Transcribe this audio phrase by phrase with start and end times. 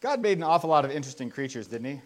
[0.00, 2.00] God made an awful lot of interesting creatures, didn't He?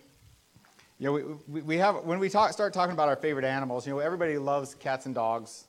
[0.98, 3.86] You know, we, we, we have when we talk, start talking about our favorite animals.
[3.86, 5.67] You know, everybody loves cats and dogs,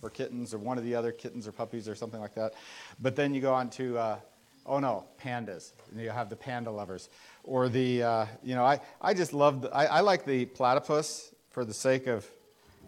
[0.00, 2.54] or kittens, or one of the other kittens or puppies or something like that.
[3.00, 4.18] But then you go on to, uh,
[4.64, 5.72] oh no, pandas.
[5.90, 7.10] And you have the panda lovers,
[7.44, 9.60] or the, uh, you know, I, I just love.
[9.60, 12.26] The, I, I like the platypus for the sake of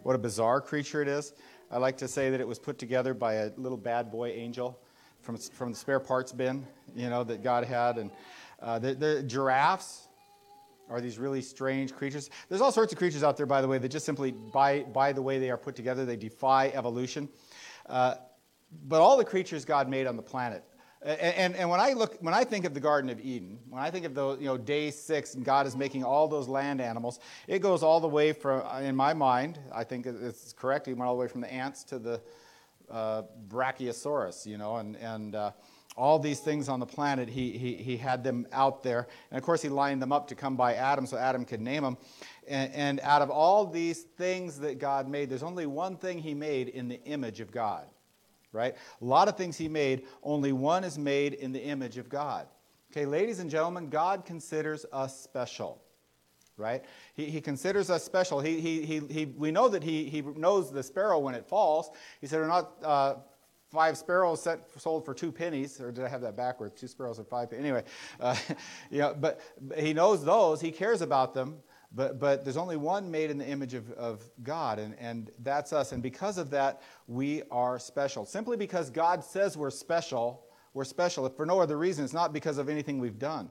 [0.01, 1.33] what a bizarre creature it is.
[1.69, 4.79] I like to say that it was put together by a little bad boy angel
[5.21, 6.65] from, from the spare parts bin,
[6.95, 7.97] you know, that God had.
[7.97, 8.09] And
[8.61, 10.07] uh, the, the giraffes
[10.89, 12.29] are these really strange creatures.
[12.49, 15.13] There's all sorts of creatures out there, by the way, that just simply, by, by
[15.13, 17.29] the way they are put together, they defy evolution.
[17.87, 18.15] Uh,
[18.87, 20.63] but all the creatures God made on the planet
[21.01, 23.89] and, and, when I look, when I think of the Garden of Eden, when I
[23.89, 27.21] think of the you know day six and God is making all those land animals,
[27.47, 29.59] it goes all the way from in my mind.
[29.73, 30.87] I think it's correct.
[30.87, 32.21] He went all the way from the ants to the
[32.91, 35.51] uh, Brachiosaurus, you know, and and uh,
[35.97, 37.27] all these things on the planet.
[37.29, 40.35] He, he he had them out there, and of course he lined them up to
[40.35, 41.97] come by Adam, so Adam could name them.
[42.47, 46.33] And, and out of all these things that God made, there's only one thing He
[46.33, 47.85] made in the image of God
[48.51, 48.75] right?
[49.01, 52.47] A lot of things he made, only one is made in the image of God.
[52.91, 55.81] Okay, ladies and gentlemen, God considers us special,
[56.57, 56.83] right?
[57.13, 58.39] He, he considers us special.
[58.39, 61.91] He, he, he, he, we know that he, he knows the sparrow when it falls.
[62.19, 63.15] He said, We're not uh,
[63.71, 66.79] five sparrows set, sold for two pennies, or did I have that backwards?
[66.79, 67.65] Two sparrows for five pennies.
[67.65, 67.83] Anyway,
[68.19, 68.35] uh,
[69.19, 69.39] but
[69.77, 70.61] he knows those.
[70.61, 71.57] He cares about them.
[71.91, 75.73] But, but there's only one made in the image of, of God, and, and that's
[75.73, 75.91] us.
[75.91, 78.25] And because of that, we are special.
[78.25, 81.25] Simply because God says we're special, we're special.
[81.25, 83.49] If for no other reason, it's not because of anything we've done.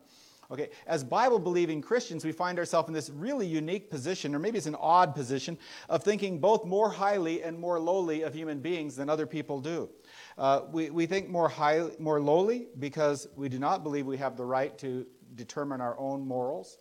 [0.51, 4.57] Okay, as Bible believing Christians, we find ourselves in this really unique position, or maybe
[4.57, 5.59] it's an odd position,
[5.91, 9.91] of thinking both more highly and more lowly of human beings than other people do.
[10.39, 14.37] Uh, we, we think more, high, more lowly because we do not believe we have
[14.37, 16.79] the right to determine our own morals.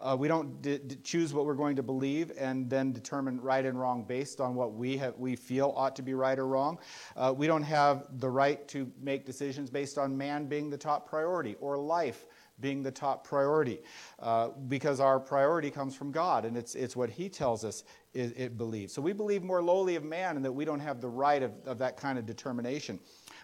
[0.00, 3.64] Uh, we don't d- d- choose what we're going to believe and then determine right
[3.64, 6.76] and wrong based on what we, have, we feel ought to be right or wrong.
[7.16, 11.08] Uh, we don't have the right to make decisions based on man being the top
[11.08, 12.26] priority or life
[12.60, 13.80] being the top priority
[14.18, 17.84] uh, because our priority comes from God and it's, it's what He tells us
[18.14, 18.92] it, it, believes.
[18.92, 21.52] So we believe more lowly of man and that we don't have the right of,
[21.66, 22.98] of that kind of determination.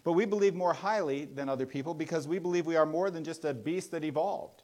[0.05, 3.25] But we believe more highly than other people because we believe we are more than
[3.25, 4.63] just a beast that evolved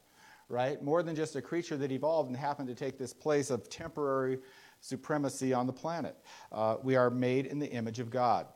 [0.49, 0.83] right?
[0.83, 4.39] More than just a creature that evolved and happened to take this place of temporary
[4.81, 6.15] supremacy on the planet.
[6.53, 8.47] Uh, we are made in the image of God.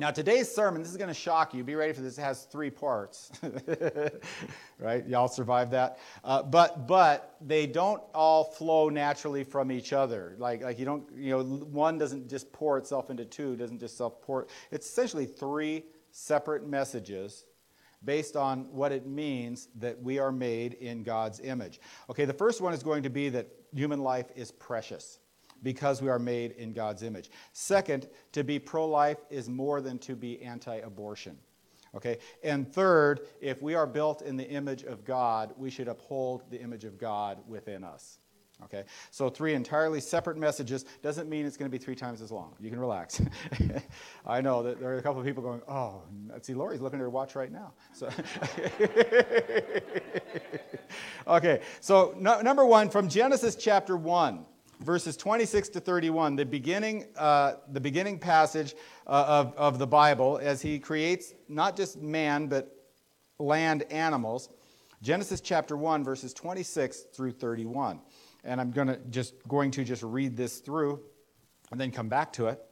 [0.00, 1.64] Now, today's sermon, this is going to shock you.
[1.64, 2.18] Be ready for this.
[2.18, 3.32] It has three parts,
[4.78, 5.04] right?
[5.08, 5.98] Y'all survived that.
[6.22, 10.36] Uh, but but they don't all flow naturally from each other.
[10.38, 13.56] Like like you don't you know one doesn't just pour itself into two.
[13.56, 14.46] Doesn't just self pour.
[14.70, 17.46] It's essentially three separate messages
[18.04, 21.80] based on what it means that we are made in God's image.
[22.08, 25.18] Okay, the first one is going to be that human life is precious
[25.62, 27.30] because we are made in God's image.
[27.52, 31.36] Second, to be pro life is more than to be anti abortion.
[31.94, 36.50] Okay, and third, if we are built in the image of God, we should uphold
[36.50, 38.18] the image of God within us.
[38.64, 42.32] Okay, so three entirely separate messages doesn't mean it's going to be three times as
[42.32, 42.56] long.
[42.58, 43.22] You can relax.
[44.26, 46.02] I know that there are a couple of people going, "Oh,
[46.42, 48.10] see, Lori's looking at her watch right now." So,
[51.28, 54.44] okay, so no, number one from Genesis chapter one,
[54.80, 58.74] verses 26 to 31, the beginning, uh, the beginning passage
[59.06, 62.74] uh, of, of the Bible, as he creates not just man but
[63.38, 64.48] land animals.
[65.02, 68.00] Genesis chapter 1, verses 26 through 31
[68.44, 71.00] and I'm going to just going to just read this through
[71.70, 72.62] and then come back to it.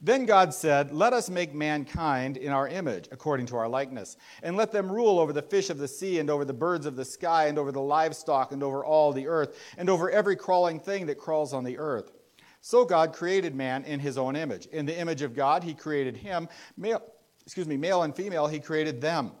[0.00, 4.56] Then God said, Let us make mankind in our image, according to our likeness, and
[4.56, 7.04] let them rule over the fish of the sea, and over the birds of the
[7.04, 11.06] sky, and over the livestock, and over all the earth, and over every crawling thing
[11.06, 12.12] that crawls on the earth.
[12.60, 14.66] So God created man in his own image.
[14.66, 16.48] In the image of God, he created him.
[16.76, 17.02] Male,
[17.44, 19.32] excuse me, male and female, he created them.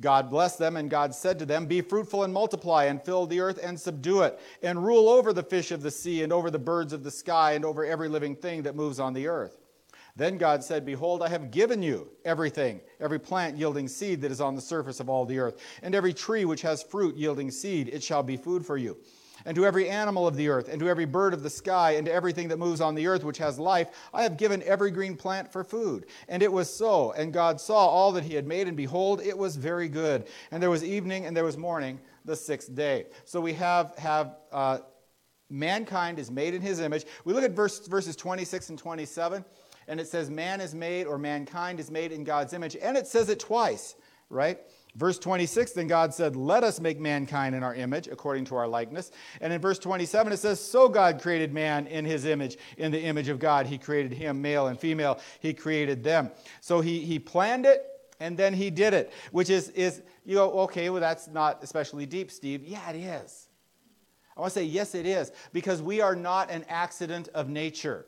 [0.00, 3.40] God blessed them, and God said to them, Be fruitful and multiply, and fill the
[3.40, 6.58] earth and subdue it, and rule over the fish of the sea, and over the
[6.58, 9.59] birds of the sky, and over every living thing that moves on the earth.
[10.20, 14.38] Then God said, Behold, I have given you everything, every plant yielding seed that is
[14.38, 17.88] on the surface of all the earth, and every tree which has fruit yielding seed,
[17.88, 18.98] it shall be food for you
[19.46, 22.04] and to every animal of the earth, and to every bird of the sky, and
[22.04, 25.16] to everything that moves on the earth which has life, I have given every green
[25.16, 26.04] plant for food.
[26.28, 27.12] And it was so.
[27.12, 30.26] And God saw all that he had made, and behold, it was very good.
[30.50, 33.06] And there was evening and there was morning the sixth day.
[33.24, 34.80] So we have, have uh,
[35.48, 37.06] mankind is made in his image.
[37.24, 39.42] We look at verse, verses 26 and 27,
[39.90, 42.76] and it says, Man is made, or mankind is made in God's image.
[42.80, 43.96] And it says it twice,
[44.30, 44.58] right?
[44.94, 48.68] Verse 26, then God said, Let us make mankind in our image, according to our
[48.68, 49.10] likeness.
[49.40, 52.56] And in verse 27, it says, So God created man in his image.
[52.78, 56.30] In the image of God, he created him, male and female, he created them.
[56.60, 57.84] So he, he planned it
[58.20, 62.06] and then he did it, which is, is, you go, okay, well, that's not especially
[62.06, 62.62] deep, Steve.
[62.62, 63.48] Yeah, it is.
[64.36, 68.06] I want to say, yes, it is, because we are not an accident of nature.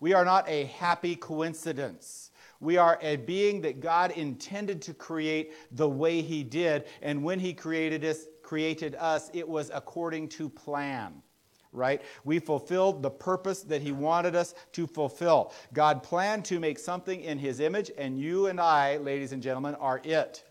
[0.00, 2.30] We are not a happy coincidence.
[2.60, 7.38] We are a being that God intended to create the way He did, and when
[7.38, 11.22] He created us, created us, it was according to plan.
[11.70, 12.02] Right?
[12.24, 15.52] We fulfilled the purpose that He wanted us to fulfill.
[15.72, 19.74] God planned to make something in His image, and you and I, ladies and gentlemen,
[19.76, 20.44] are it.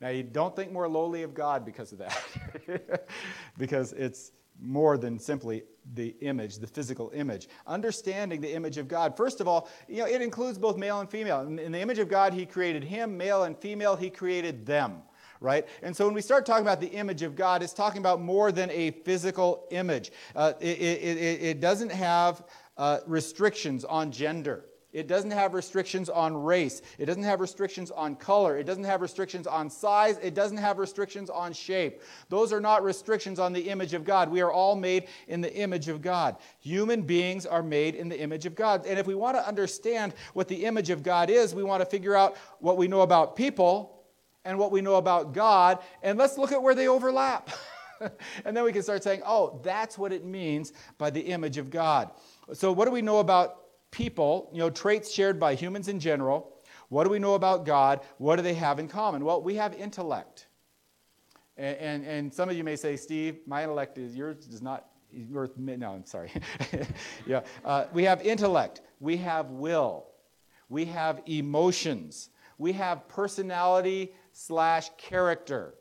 [0.00, 3.06] Now, you don't think more lowly of God because of that,
[3.58, 5.62] because it's more than simply
[5.94, 7.48] the image, the physical image.
[7.66, 9.16] Understanding the image of God.
[9.16, 11.40] First of all, you know, it includes both male and female.
[11.40, 15.02] In the image of God, He created him, male and female, He created them.
[15.40, 15.66] Right?
[15.82, 18.52] And so when we start talking about the image of God, it's talking about more
[18.52, 20.12] than a physical image.
[20.36, 22.44] Uh, it, it, it, it, doesn't have
[22.76, 24.66] uh, restrictions on gender.
[24.92, 26.82] It doesn't have restrictions on race.
[26.98, 28.58] It doesn't have restrictions on color.
[28.58, 30.18] It doesn't have restrictions on size.
[30.22, 32.02] It doesn't have restrictions on shape.
[32.28, 34.30] Those are not restrictions on the image of God.
[34.30, 36.36] We are all made in the image of God.
[36.60, 38.84] Human beings are made in the image of God.
[38.84, 41.86] And if we want to understand what the image of God is, we want to
[41.86, 44.04] figure out what we know about people
[44.44, 45.78] and what we know about God.
[46.02, 47.50] And let's look at where they overlap.
[48.44, 51.70] and then we can start saying, oh, that's what it means by the image of
[51.70, 52.10] God.
[52.52, 53.61] So, what do we know about
[53.92, 56.52] people, you know, traits shared by humans in general.
[56.88, 58.00] What do we know about God?
[58.18, 59.24] What do they have in common?
[59.24, 60.48] Well, we have intellect.
[61.56, 64.86] And, and, and some of you may say, Steve, my intellect is yours does not,
[65.10, 66.32] yours, no, I'm sorry.
[67.26, 68.80] yeah, uh, we have intellect.
[68.98, 70.06] We have will.
[70.68, 72.30] We have emotions.
[72.58, 75.74] We have personality slash character.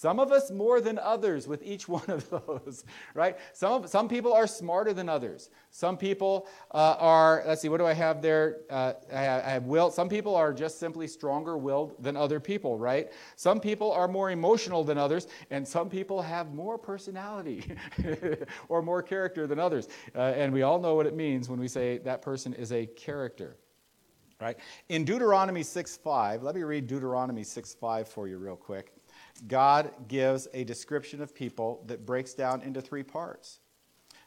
[0.00, 3.36] Some of us more than others with each one of those, right?
[3.52, 5.50] Some, some people are smarter than others.
[5.68, 8.60] Some people uh, are, let's see, what do I have there?
[8.70, 9.90] Uh, I, have, I have will.
[9.90, 13.12] Some people are just simply stronger willed than other people, right?
[13.36, 17.70] Some people are more emotional than others, and some people have more personality
[18.70, 19.86] or more character than others.
[20.14, 22.86] Uh, and we all know what it means when we say that person is a
[22.86, 23.58] character.
[24.40, 24.56] Right?
[24.88, 28.94] In Deuteronomy 6:5, let me read Deuteronomy 6:5 for you real quick.
[29.46, 33.60] God gives a description of people that breaks down into three parts.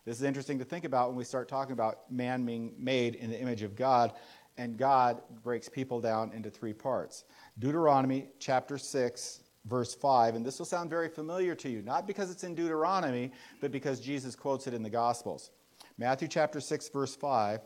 [0.05, 3.29] This is interesting to think about when we start talking about man being made in
[3.29, 4.13] the image of God,
[4.57, 7.23] and God breaks people down into three parts.
[7.59, 12.29] Deuteronomy chapter 6, verse 5, and this will sound very familiar to you, not because
[12.29, 13.31] it's in Deuteronomy,
[13.61, 15.51] but because Jesus quotes it in the Gospels.
[15.97, 17.61] Matthew chapter 6, verse 5,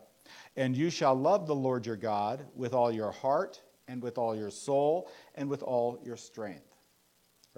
[0.56, 4.36] and you shall love the Lord your God with all your heart, and with all
[4.36, 6.67] your soul, and with all your strength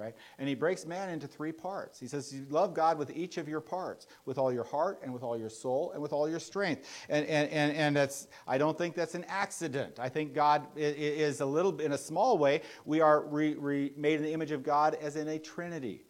[0.00, 0.14] right?
[0.38, 2.00] And he breaks man into three parts.
[2.00, 5.12] He says, You love God with each of your parts, with all your heart and
[5.12, 6.88] with all your soul and with all your strength.
[7.08, 9.98] And, and, and, and that's, I don't think that's an accident.
[10.00, 14.14] I think God is a little, in a small way, we are re, re, made
[14.14, 16.04] in the image of God as in a trinity.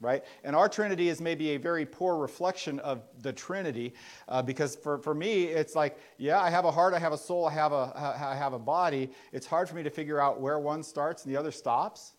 [0.00, 0.24] Right?
[0.42, 3.94] And our Trinity is maybe a very poor reflection of the Trinity
[4.28, 7.16] uh, because for, for me, it's like, yeah, I have a heart, I have a
[7.16, 9.12] soul, I have a, I have a body.
[9.32, 12.12] It's hard for me to figure out where one starts and the other stops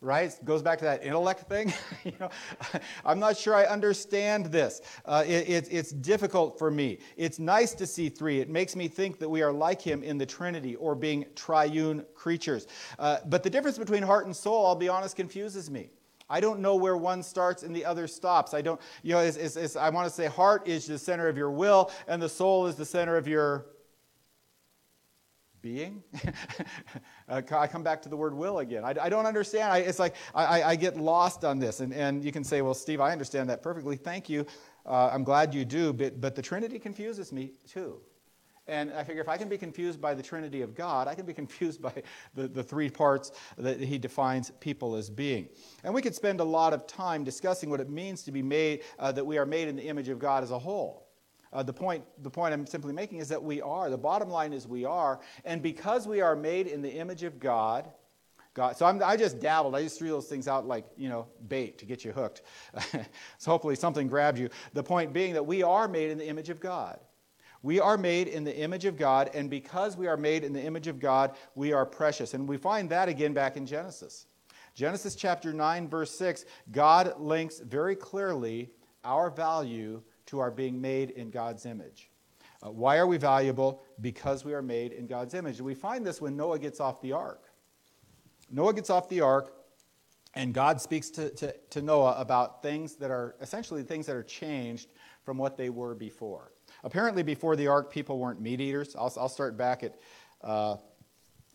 [0.00, 0.30] right?
[0.30, 1.72] It goes back to that intellect thing.
[2.04, 2.30] you know,
[3.04, 4.80] I'm not sure I understand this.
[5.04, 6.98] Uh, it, it, it's difficult for me.
[7.16, 8.40] It's nice to see three.
[8.40, 12.04] It makes me think that we are like him in the Trinity or being triune
[12.14, 12.66] creatures.
[12.98, 15.90] Uh, but the difference between heart and soul, I'll be honest, confuses me.
[16.30, 18.54] I don't know where one starts and the other stops.
[18.54, 21.28] I don't, you know, it's, it's, it's, I want to say heart is the center
[21.28, 23.66] of your will and the soul is the center of your
[25.62, 26.02] being.
[27.28, 28.84] uh, I come back to the word will again.
[28.84, 29.72] I, I don't understand.
[29.72, 31.80] I, it's like I, I, get lost on this.
[31.80, 33.96] And, and you can say, well, Steve, I understand that perfectly.
[33.96, 34.46] Thank you.
[34.86, 35.92] Uh, I'm glad you do.
[35.92, 38.00] But, but the Trinity confuses me too.
[38.70, 41.26] And I figure if I can be confused by the Trinity of God, I can
[41.26, 42.02] be confused by
[42.34, 45.48] the, the three parts that He defines people as being.
[45.84, 48.82] And we could spend a lot of time discussing what it means to be made,
[48.98, 51.09] uh, that we are made in the image of God as a whole.
[51.52, 53.90] Uh, the, point, the point I'm simply making is that we are.
[53.90, 55.20] The bottom line is we are.
[55.44, 57.90] And because we are made in the image of God,
[58.54, 59.74] God so I'm, i just dabbled.
[59.74, 62.42] I just threw those things out like, you know, bait to get you hooked.
[63.38, 64.48] so hopefully something grabbed you.
[64.74, 67.00] The point being that we are made in the image of God.
[67.62, 70.62] We are made in the image of God, and because we are made in the
[70.62, 72.32] image of God, we are precious.
[72.32, 74.26] And we find that again back in Genesis.
[74.74, 78.70] Genesis chapter 9, verse 6, God links very clearly
[79.04, 82.10] our value to our being made in God's image.
[82.64, 83.82] Uh, why are we valuable?
[84.00, 85.58] Because we are made in God's image.
[85.58, 87.44] And we find this when Noah gets off the ark.
[88.50, 89.54] Noah gets off the ark,
[90.34, 94.22] and God speaks to, to, to Noah about things that are essentially things that are
[94.22, 94.92] changed
[95.24, 96.52] from what they were before.
[96.84, 98.94] Apparently, before the ark, people weren't meat eaters.
[98.96, 99.96] I'll, I'll start back at
[100.42, 100.76] uh,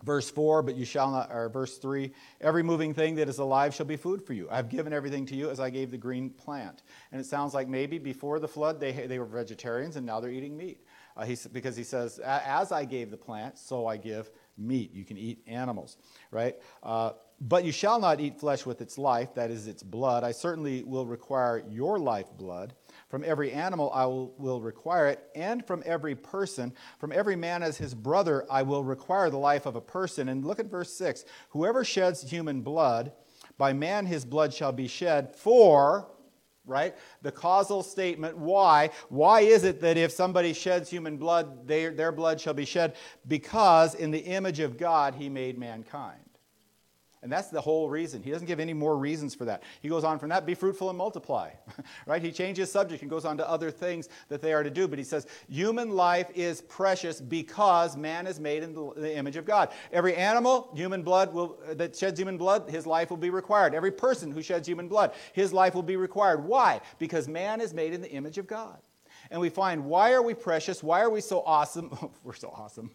[0.03, 2.11] verse 4 but you shall not or verse 3
[2.41, 4.47] every moving thing that is alive shall be food for you.
[4.51, 6.83] I've given everything to you as i gave the green plant.
[7.11, 10.31] And it sounds like maybe before the flood they, they were vegetarians and now they're
[10.31, 10.85] eating meat.
[11.17, 14.93] Uh, he, because he says as i gave the plant so i give meat.
[14.93, 15.97] You can eat animals
[16.31, 16.55] right?
[16.83, 17.11] Uh,
[17.41, 20.23] but you shall not eat flesh with its life that is its blood.
[20.23, 22.73] I certainly will require your life blood
[23.09, 27.63] from every animal I will, will, require it, and from every person, from every man
[27.63, 30.29] as his brother, I will require the life of a person.
[30.29, 33.11] And look at verse 6 Whoever sheds human blood,
[33.57, 36.07] by man his blood shall be shed, for,
[36.65, 36.95] right?
[37.21, 38.89] The causal statement, why?
[39.09, 42.95] Why is it that if somebody sheds human blood, they, their blood shall be shed?
[43.27, 46.24] Because in the image of God he made mankind.
[47.25, 48.21] And that's the whole reason.
[48.21, 49.63] He doesn't give any more reasons for that.
[49.81, 51.49] He goes on from that, be fruitful and multiply.
[52.05, 52.21] right?
[52.21, 54.87] He changes subject and goes on to other things that they are to do.
[54.87, 59.45] But he says, human life is precious because man is made in the image of
[59.45, 59.71] God.
[59.91, 63.73] Every animal, human blood will, uh, that sheds human blood, his life will be required.
[63.73, 66.45] Every person who sheds human blood, his life will be required.
[66.45, 66.79] Why?
[66.99, 68.77] Because man is made in the image of God
[69.35, 70.81] and we find why are we precious?
[70.81, 71.91] Why are we so awesome?
[72.23, 72.89] We're so awesome.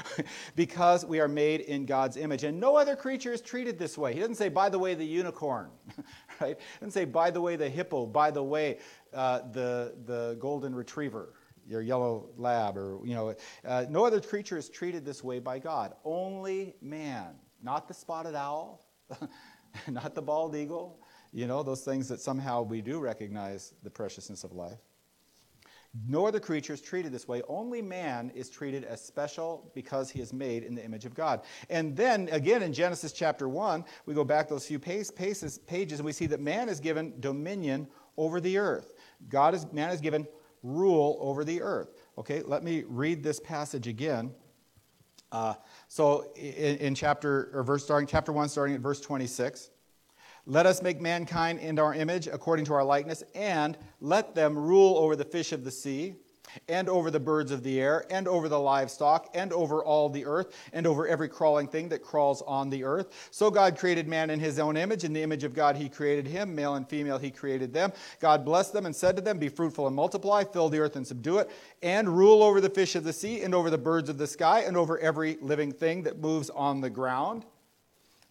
[0.54, 2.44] because we are made in God's image.
[2.44, 4.12] And no other creature is treated this way.
[4.12, 5.70] He doesn't say, by the way, the unicorn,
[6.42, 6.58] right?
[6.58, 8.80] He doesn't say, by the way, the hippo, by the way,
[9.14, 11.32] uh, the, the golden retriever
[11.66, 13.34] your yellow lab or you know
[13.66, 18.34] uh, no other creature is treated this way by god only man not the spotted
[18.34, 18.86] owl
[19.88, 20.98] not the bald eagle
[21.30, 24.87] you know those things that somehow we do recognize the preciousness of life
[26.06, 27.42] no other creature is treated this way.
[27.48, 31.42] Only man is treated as special because he is made in the image of God.
[31.70, 36.06] And then again in Genesis chapter 1, we go back those few pages, pages and
[36.06, 38.94] we see that man is given dominion over the earth.
[39.28, 40.26] God is, man is given
[40.62, 41.94] rule over the earth.
[42.18, 44.32] Okay, let me read this passage again.
[45.32, 45.54] Uh,
[45.88, 49.70] so in, in chapter or verse starting chapter 1 starting at verse 26
[50.48, 54.96] let us make mankind in our image, according to our likeness, and let them rule
[54.96, 56.14] over the fish of the sea,
[56.70, 60.24] and over the birds of the air, and over the livestock, and over all the
[60.24, 63.28] earth, and over every crawling thing that crawls on the earth.
[63.30, 65.04] So God created man in his own image.
[65.04, 66.54] In the image of God, he created him.
[66.54, 67.92] Male and female, he created them.
[68.18, 71.06] God blessed them and said to them, Be fruitful and multiply, fill the earth and
[71.06, 71.50] subdue it,
[71.82, 74.60] and rule over the fish of the sea, and over the birds of the sky,
[74.60, 77.44] and over every living thing that moves on the ground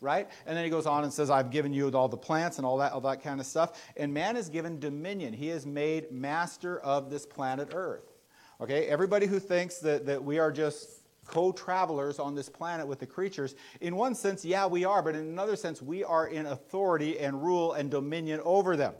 [0.01, 0.29] right?
[0.45, 2.77] And then he goes on and says, I've given you all the plants and all
[2.77, 3.81] that, all that kind of stuff.
[3.95, 5.33] And man is given dominion.
[5.33, 8.13] He is made master of this planet Earth.
[8.61, 8.87] Okay?
[8.87, 13.05] Everybody who thinks that, that we are just co travelers on this planet with the
[13.05, 17.19] creatures, in one sense, yeah, we are, but in another sense, we are in authority
[17.19, 18.93] and rule and dominion over them.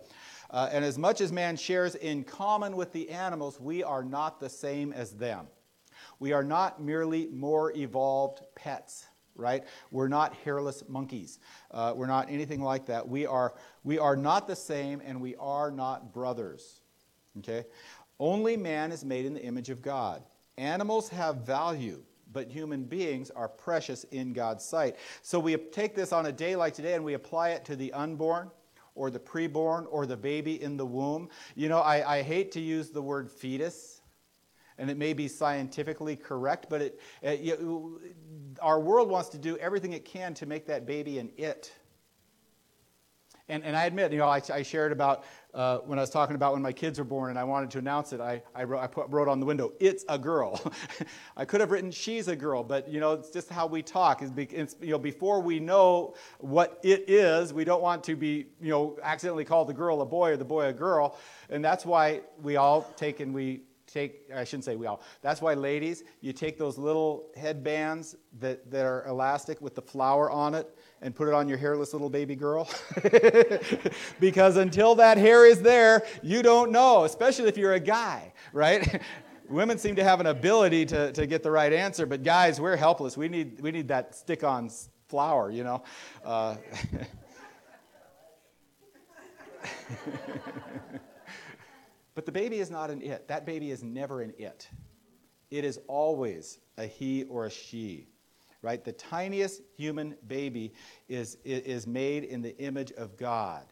[0.49, 4.39] Uh, and as much as man shares in common with the animals, we are not
[4.39, 5.47] the same as them.
[6.19, 9.06] We are not merely more evolved pets
[9.37, 9.63] right?
[9.91, 11.39] We're not hairless monkeys.
[11.71, 13.07] Uh, we're not anything like that.
[13.07, 13.53] We are,
[13.83, 16.81] we are not the same and we are not brothers.
[17.39, 17.65] Okay?
[18.19, 20.23] Only man is made in the image of God.
[20.57, 22.03] Animals have value,
[22.33, 24.95] but human beings are precious in God's sight.
[25.21, 27.93] So we take this on a day like today and we apply it to the
[27.93, 28.49] unborn
[28.95, 31.29] or the preborn or the baby in the womb.
[31.55, 33.96] You know, I, I hate to use the word fetus
[34.77, 38.01] and it may be scientifically correct, but it, it, you,
[38.61, 41.73] our world wants to do everything it can to make that baby an it.
[43.49, 46.35] And, and I admit, you know, I, I shared about uh, when I was talking
[46.35, 48.81] about when my kids were born and I wanted to announce it, I, I, wrote,
[48.81, 50.61] I put, wrote on the window, it's a girl.
[51.37, 54.21] I could have written, she's a girl, but, you know, it's just how we talk.
[54.21, 58.47] It's, it's, you know, before we know what it is, we don't want to be,
[58.61, 61.17] you know, accidentally call the girl a boy or the boy a girl.
[61.49, 65.41] And that's why we all take and we take, I shouldn't say we all, that's
[65.41, 70.53] why, ladies, you take those little headbands that, that are elastic with the flower on
[70.53, 72.69] it and put it on your hairless little baby girl.
[74.19, 79.01] because until that hair is there, you don't know, especially if you're a guy, right?
[79.49, 82.75] Women seem to have an ability to, to get the right answer, but guys, we're
[82.75, 83.15] helpless.
[83.15, 84.69] We need, we need that stick on
[85.07, 85.83] flower, you know.
[86.25, 86.57] Uh,
[92.17, 93.27] But the baby is not an it.
[93.27, 94.67] That baby is never an it.
[95.51, 98.07] It is always a he or a she,
[98.63, 98.83] right?
[98.83, 100.73] The tiniest human baby
[101.07, 103.67] is, is made in the image of God.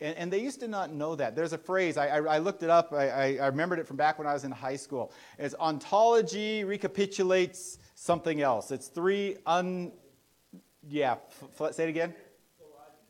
[0.00, 1.36] And, and they used to not know that.
[1.36, 4.18] There's a phrase, I, I, I looked it up, I, I, remembered it from back
[4.18, 5.12] when I was in high school.
[5.38, 8.72] It's ontogeny recapitulates something else.
[8.72, 9.92] It's three un,
[10.88, 11.14] yeah,
[11.60, 12.12] f- say it again.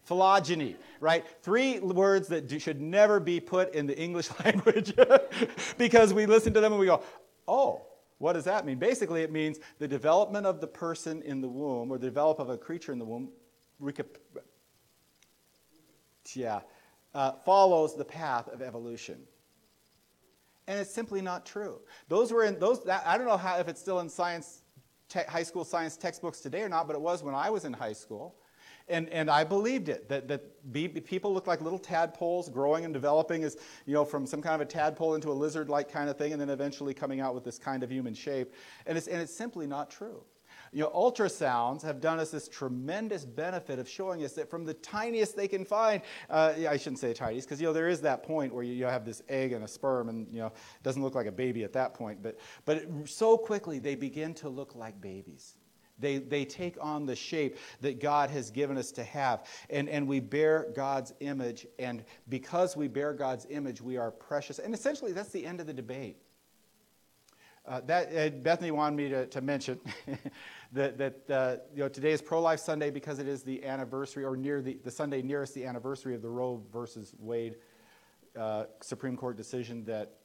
[0.05, 1.25] Phylogeny, right?
[1.43, 4.93] Three words that do, should never be put in the English language
[5.79, 7.03] because we listen to them and we go,
[7.47, 7.83] oh,
[8.19, 8.79] what does that mean?
[8.79, 12.55] Basically, it means the development of the person in the womb or the development of
[12.55, 13.31] a creature in the womb
[16.35, 16.61] yeah,
[17.15, 19.19] uh, follows the path of evolution.
[20.69, 21.81] And it's simply not true.
[22.09, 22.85] Those were in those.
[22.85, 24.63] That, I don't know how if it's still in science,
[25.09, 27.73] te- high school science textbooks today or not, but it was when I was in
[27.73, 28.37] high school.
[28.93, 32.93] And, and I believed it, that, that be, people look like little tadpoles growing and
[32.93, 33.57] developing as,
[33.87, 36.41] you know, from some kind of a tadpole into a lizard-like kind of thing, and
[36.41, 38.53] then eventually coming out with this kind of human shape.
[38.87, 40.23] And it's, and it's simply not true.
[40.75, 44.75] You know, ultrasounds have done us this tremendous benefit of showing us that from the
[44.75, 48.23] tiniest they can find, uh, I shouldn't say tiniest, because you know there is that
[48.23, 51.03] point where you, you, have this egg and a sperm, and you know it doesn't
[51.03, 54.49] look like a baby at that point, but but it, so quickly they begin to
[54.49, 55.57] look like babies.
[56.03, 59.47] They, they take on the shape that God has given us to have.
[59.71, 61.67] And, and we bear God's image.
[61.79, 64.59] And because we bear God's image, we are precious.
[64.59, 66.19] And essentially, that's the end of the debate.
[67.65, 69.79] Uh, that uh, Bethany wanted me to, to mention
[70.73, 74.25] that, that uh, you know, today is Pro Life Sunday because it is the anniversary,
[74.25, 77.55] or near the, the Sunday nearest the anniversary of the Roe versus Wade
[78.37, 80.17] uh, Supreme Court decision that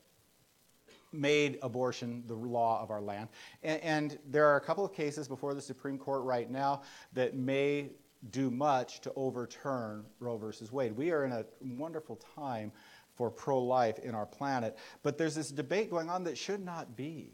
[1.12, 3.30] made abortion the law of our land.
[3.64, 6.82] And, and, there are a couple of cases before the Supreme Court right now
[7.14, 7.92] that may
[8.32, 10.96] do much to overturn Roe versus Wade.
[10.96, 12.72] We are in a wonderful time
[13.14, 16.96] for pro life in our planet, but there's this debate going on that should not
[16.96, 17.32] be.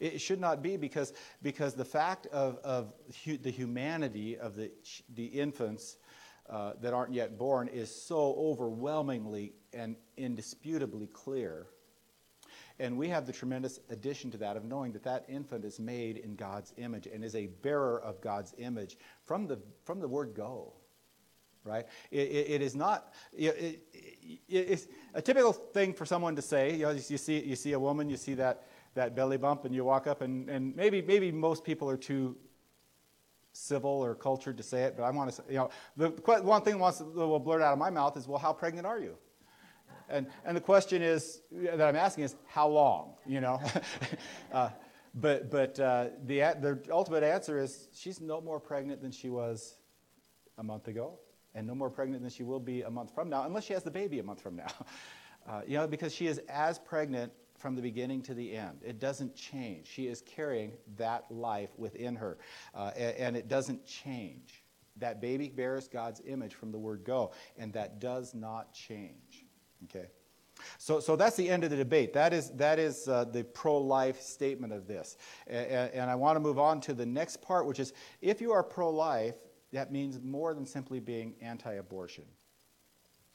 [0.00, 2.92] It should not be because, because the fact of, of
[3.24, 4.70] hu- the humanity of the,
[5.14, 5.96] the infants
[6.48, 11.66] uh, that aren't yet born is so overwhelmingly and indisputably clear
[12.80, 16.18] and we have the tremendous addition to that of knowing that that infant is made
[16.18, 20.34] in God's image and is a bearer of God's image from the, from the word
[20.34, 20.72] go.
[21.64, 21.86] Right?
[22.10, 23.82] it, it, it is not, it,
[24.48, 26.72] it's a typical thing for someone to say.
[26.72, 29.74] You, know, you, see, you see a woman, you see that, that belly bump, and
[29.74, 32.36] you walk up, and, and maybe, maybe most people are too
[33.52, 36.10] civil or cultured to say it, but I want to say, you know, the
[36.42, 39.18] one thing that will blurt out of my mouth is, well, how pregnant are you?
[40.08, 43.60] And, and the question is that I'm asking is how long, you know?
[44.52, 44.70] uh,
[45.14, 49.74] but but uh, the, the ultimate answer is she's no more pregnant than she was
[50.58, 51.18] a month ago,
[51.54, 53.82] and no more pregnant than she will be a month from now, unless she has
[53.82, 54.68] the baby a month from now.
[55.48, 58.78] Uh, you know, because she is as pregnant from the beginning to the end.
[58.84, 59.86] It doesn't change.
[59.86, 62.36] She is carrying that life within her,
[62.74, 64.62] uh, and, and it doesn't change.
[64.98, 69.46] That baby bears God's image from the word go, and that does not change.
[69.84, 70.06] Okay?
[70.78, 72.12] So, so that's the end of the debate.
[72.12, 75.16] That is, that is uh, the pro life statement of this.
[75.46, 78.52] And, and I want to move on to the next part, which is if you
[78.52, 79.34] are pro life,
[79.72, 82.24] that means more than simply being anti abortion.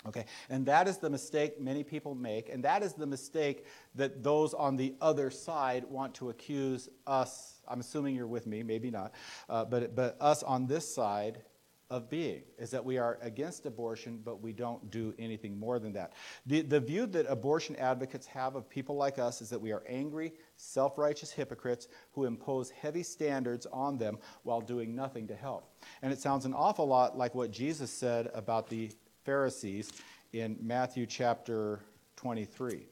[0.05, 4.21] Okay, and that is the mistake many people make, and that is the mistake that
[4.21, 7.61] those on the other side want to accuse us.
[7.69, 9.13] I'm assuming you're with me, maybe not,
[9.47, 11.43] uh, but, but us on this side
[11.89, 15.93] of being, is that we are against abortion, but we don't do anything more than
[15.93, 16.13] that.
[16.45, 19.83] The, the view that abortion advocates have of people like us is that we are
[19.87, 25.71] angry, self righteous hypocrites who impose heavy standards on them while doing nothing to help.
[26.01, 28.91] And it sounds an awful lot like what Jesus said about the
[29.23, 29.91] Pharisees
[30.33, 31.79] in Matthew chapter
[32.15, 32.87] 23.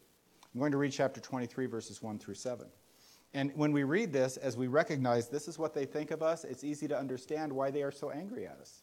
[0.53, 2.67] I'm going to read chapter 23, verses 1 through 7.
[3.33, 6.43] And when we read this, as we recognize this is what they think of us,
[6.43, 8.81] it's easy to understand why they are so angry at us.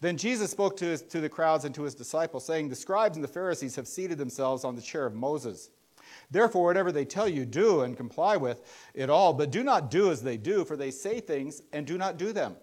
[0.00, 3.16] Then Jesus spoke to, his, to the crowds and to his disciples, saying, The scribes
[3.16, 5.70] and the Pharisees have seated themselves on the chair of Moses.
[6.30, 9.32] Therefore, whatever they tell you, do and comply with it all.
[9.32, 12.32] But do not do as they do, for they say things and do not do
[12.32, 12.56] them.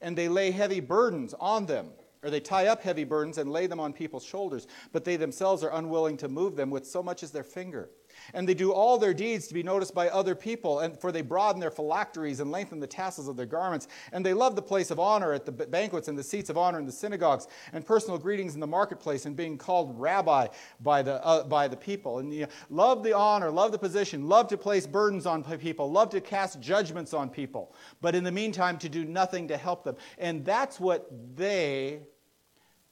[0.00, 1.90] And they lay heavy burdens on them,
[2.22, 5.62] or they tie up heavy burdens and lay them on people's shoulders, but they themselves
[5.62, 7.90] are unwilling to move them with so much as their finger.
[8.34, 11.22] And they do all their deeds to be noticed by other people, and for they
[11.22, 13.88] broaden their phylacteries and lengthen the tassels of their garments.
[14.12, 16.78] And they love the place of honor at the banquets and the seats of honor
[16.78, 20.46] in the synagogues, and personal greetings in the marketplace, and being called rabbi
[20.80, 22.18] by the, uh, by the people.
[22.18, 25.90] And you know, love the honor, love the position, love to place burdens on people,
[25.90, 29.84] love to cast judgments on people, but in the meantime, to do nothing to help
[29.84, 29.96] them.
[30.18, 32.00] And that's what they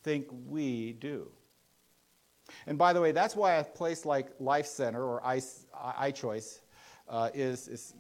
[0.02, 1.30] think we do.
[2.68, 6.61] And by the way, that's why a place like Life Center or I, iChoice
[7.09, 7.94] uh, is, is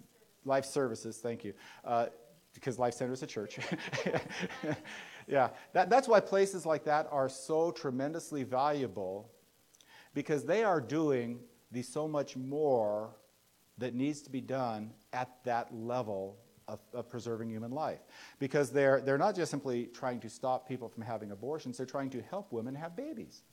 [0.44, 1.54] Life Services, thank you,
[1.86, 2.06] uh,
[2.52, 3.58] because Life Center is a church.
[5.26, 9.30] yeah, that, that's why places like that are so tremendously valuable
[10.12, 11.40] because they are doing
[11.72, 13.16] the so much more
[13.78, 18.00] that needs to be done at that level of, of, preserving human life.
[18.38, 22.10] Because they're, they're not just simply trying to stop people from having abortions, they're trying
[22.10, 23.44] to help women have babies.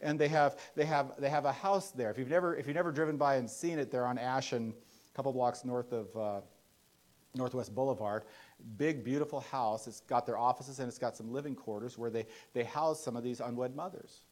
[0.00, 2.10] And they have, they have, they have a house there.
[2.10, 4.74] If you've, never, if you've never driven by and seen it, they're on Ashen,
[5.12, 6.40] a couple blocks north of uh,
[7.34, 8.24] Northwest Boulevard.
[8.76, 9.86] Big, beautiful house.
[9.86, 13.16] It's got their offices and it's got some living quarters where they, they house some
[13.16, 14.24] of these unwed mothers.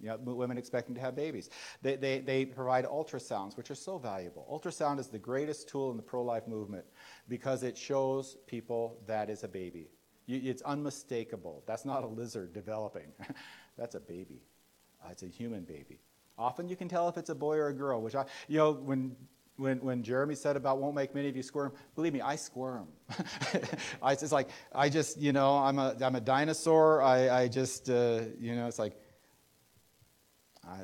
[0.00, 1.50] You know, women expecting to have babies.
[1.82, 4.46] They, they, they provide ultrasounds, which are so valuable.
[4.50, 6.84] Ultrasound is the greatest tool in the pro life movement
[7.28, 9.88] because it shows people that is a baby.
[10.26, 11.64] You, it's unmistakable.
[11.66, 13.12] That's not a lizard developing,
[13.78, 14.42] that's a baby.
[15.02, 16.00] Uh, it's a human baby.
[16.36, 18.72] Often you can tell if it's a boy or a girl, which I, you know,
[18.72, 19.16] when
[19.58, 22.86] when, when Jeremy said about won't make many of you squirm, believe me, I squirm.
[24.04, 27.02] It's like, I just, you know, I'm a, I'm a dinosaur.
[27.02, 28.96] I, I just, uh, you know, it's like,
[30.66, 30.82] I,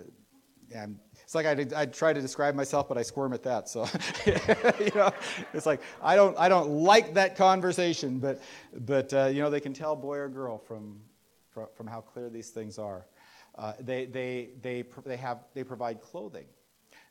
[0.74, 3.68] am it's like I, I try to describe myself, but I squirm at that.
[3.68, 3.87] So,
[4.26, 5.12] you know,
[5.52, 8.42] it's like I don't, I don't like that conversation, but,
[8.80, 11.00] but uh, you know, they can tell boy or girl from,
[11.55, 13.07] from, from how clear these things are.
[13.57, 16.47] Uh, they, they, they, they, have, they provide clothing.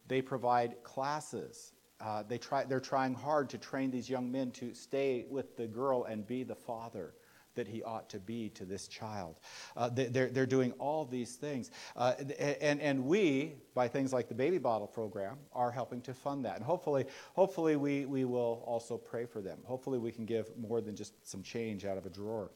[0.08, 1.72] They provide classes.
[2.02, 5.66] Uh, they try, they're trying hard to train these young men to stay with the
[5.66, 7.14] girl and be the father
[7.56, 9.40] that he ought to be to this child.
[9.76, 11.72] Uh, they're, they're doing all these things.
[11.96, 12.14] Uh,
[12.62, 16.56] and, and we, by things like the baby bottle program, are helping to fund that.
[16.56, 19.60] And hopefully, hopefully we, we will also pray for them.
[19.66, 22.52] Hopefully we can give more than just some change out of a drawer.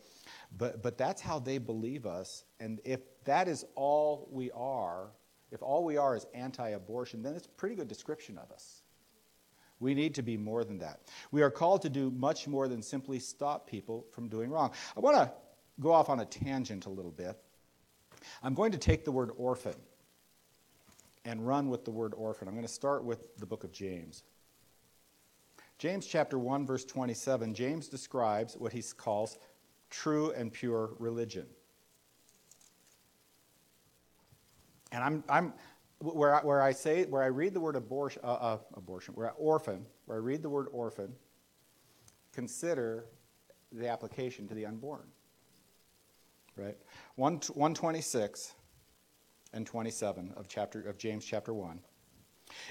[0.58, 2.44] But, but that's how they believe us.
[2.60, 5.12] And if that is all we are,
[5.52, 8.82] if all we are is anti abortion, then it's a pretty good description of us.
[9.80, 11.02] We need to be more than that.
[11.32, 14.72] We are called to do much more than simply stop people from doing wrong.
[14.96, 15.32] I want to
[15.80, 17.38] go off on a tangent a little bit.
[18.42, 19.76] I'm going to take the word orphan
[21.26, 22.48] and run with the word orphan.
[22.48, 24.24] I'm going to start with the book of James.
[25.78, 29.38] James chapter 1 verse 27, James describes what he calls
[29.90, 31.46] true and pure religion.
[34.92, 35.54] And I'm, I'm
[36.00, 39.28] where, I, where I say, where I read the word abortion, uh, uh, abortion, where
[39.28, 41.14] I, orphan, where I read the word orphan,
[42.34, 43.06] consider
[43.72, 45.08] the application to the unborn.
[46.56, 46.78] Right?
[47.16, 48.54] 1, 126
[49.54, 51.80] and 27 of chapter of James chapter 1.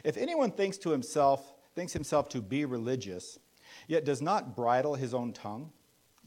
[0.04, 3.38] If anyone thinks to himself, thinks himself to be religious,
[3.88, 5.70] yet does not bridle his own tongue,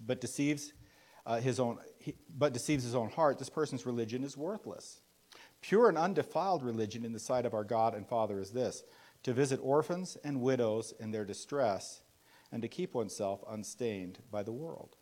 [0.05, 0.73] but deceives
[1.25, 5.01] uh, his own, he, but deceives his own heart, this person's religion is worthless.
[5.61, 8.83] Pure and undefiled religion in the sight of our God and Father is this
[9.23, 12.01] to visit orphans and widows in their distress
[12.51, 14.95] and to keep oneself unstained by the world.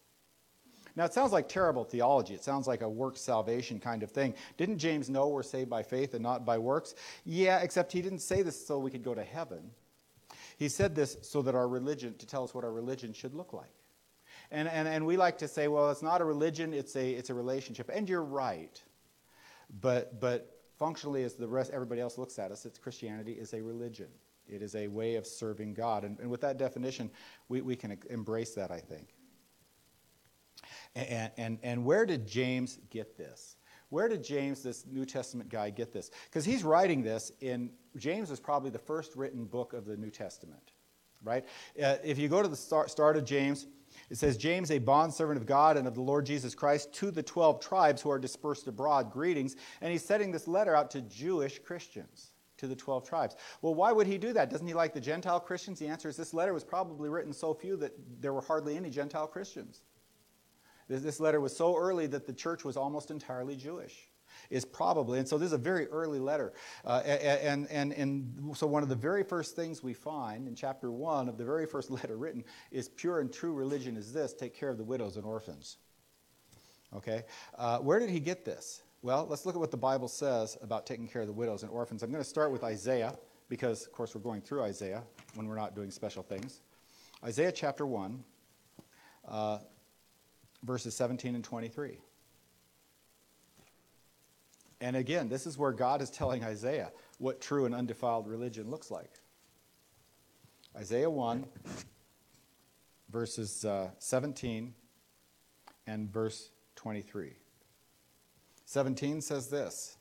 [0.96, 2.34] Now, it sounds like terrible theology.
[2.34, 4.34] It sounds like a work salvation kind of thing.
[4.58, 6.96] Didn't James know we're saved by faith and not by works?
[7.24, 9.70] Yeah, except he didn't say this so we could go to heaven.
[10.58, 13.54] He said this so that our religion, to tell us what our religion should look
[13.54, 13.70] like.
[14.50, 17.30] And, and, and we like to say, well, it's not a religion, it's a, it's
[17.30, 17.92] a relationship.
[17.94, 18.82] And you're right.
[19.82, 23.62] But, but functionally, as the rest, everybody else looks at us, it's Christianity is a
[23.62, 24.08] religion.
[24.48, 26.04] It is a way of serving God.
[26.04, 27.12] And, and with that definition,
[27.50, 29.10] we, we can embrace that, I think.
[30.96, 33.58] And, and, and where did James get this?
[33.90, 36.12] Where did James, this New Testament guy, get this?
[36.26, 40.10] Because he's writing this in, James is probably the first written book of the New
[40.10, 40.72] Testament,
[41.24, 41.46] right?
[41.82, 43.68] Uh, if you go to the start, start of James,
[44.10, 47.24] it says, James, a bondservant of God and of the Lord Jesus Christ, to the
[47.24, 49.56] 12 tribes who are dispersed abroad, greetings.
[49.82, 53.36] And he's sending this letter out to Jewish Christians, to the 12 tribes.
[53.62, 54.50] Well, why would he do that?
[54.50, 55.80] Doesn't he like the Gentile Christians?
[55.80, 58.90] The answer is this letter was probably written so few that there were hardly any
[58.90, 59.82] Gentile Christians.
[60.88, 64.10] This letter was so early that the church was almost entirely Jewish
[64.50, 66.54] is probably, and so this is a very early letter.
[66.86, 70.92] Uh, and, and, and so one of the very first things we find in chapter
[70.92, 74.56] one of the very first letter written is pure and true religion is this take
[74.56, 75.78] care of the widows and orphans.
[76.96, 77.24] Okay?
[77.58, 78.82] Uh, where did he get this?
[79.02, 81.72] Well, let's look at what the Bible says about taking care of the widows and
[81.72, 82.04] orphans.
[82.04, 85.04] I'm going to start with Isaiah because, of course, we're going through Isaiah
[85.36, 86.62] when we're not doing special things.
[87.24, 88.24] Isaiah chapter 1,
[89.28, 89.60] uh,
[90.64, 92.00] verses 17 and 23.
[94.80, 98.92] And again, this is where God is telling Isaiah what true and undefiled religion looks
[98.92, 99.12] like.
[100.76, 101.46] Isaiah 1,
[103.10, 104.74] verses uh, 17
[105.88, 107.34] and verse 23.
[108.66, 109.97] 17 says this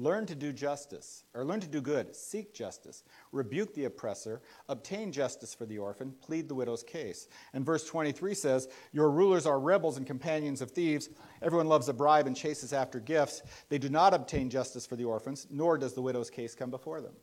[0.00, 5.12] Learn to do justice, or learn to do good, seek justice, rebuke the oppressor, obtain
[5.12, 7.28] justice for the orphan, plead the widow's case.
[7.52, 11.10] And verse 23 says, Your rulers are rebels and companions of thieves.
[11.42, 13.42] Everyone loves a bribe and chases after gifts.
[13.68, 17.02] They do not obtain justice for the orphans, nor does the widow's case come before
[17.02, 17.14] them.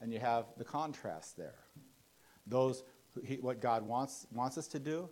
[0.00, 1.58] And you have the contrast there.
[2.46, 2.84] those
[3.42, 5.10] what God wants, wants us to do,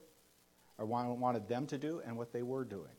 [0.78, 2.94] or wanted them to do, and what they were doing.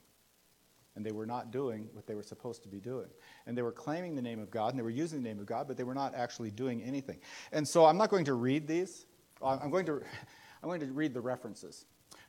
[0.96, 3.08] And they were not doing what they were supposed to be doing.
[3.46, 5.46] And they were claiming the name of God, and they were using the name of
[5.46, 7.20] God, but they were not actually doing anything.
[7.52, 9.06] And so I'm not going to read these.
[9.44, 10.02] I'm going to,
[10.64, 11.86] I'm going to read the references.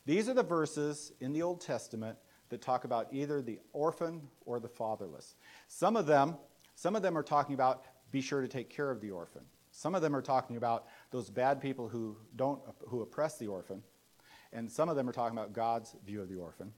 [0.06, 4.60] These are the verses in the Old Testament that talk about either the orphan or
[4.60, 5.36] the fatherless.
[5.68, 6.36] Some of them,
[6.74, 9.42] some of them are talking about be sure to take care of the orphan.
[9.70, 13.82] Some of them are talking about those bad people who don't who oppress the orphan,
[14.52, 16.72] and some of them are talking about God's view of the orphan.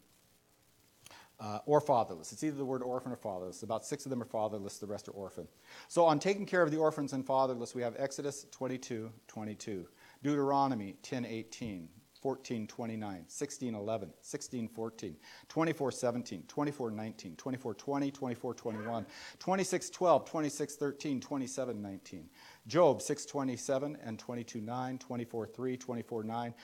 [1.40, 2.32] Uh, or fatherless.
[2.32, 3.64] It's either the word orphan or fatherless.
[3.64, 5.48] About six of them are fatherless, the rest are orphan.
[5.88, 9.88] So, on taking care of the orphans and fatherless, we have Exodus 22 22,
[10.22, 11.88] Deuteronomy 10 18,
[12.24, 15.16] 14, 29, 16, 11, 16, 14,
[15.46, 19.06] 24, 17, 24, 19, 24, 20, 24, 21,
[19.38, 22.30] 26, 12, 26, 13, 27, 19.
[22.66, 26.54] Job 6, 27 and 22, 9, 24, 3, 24, 9,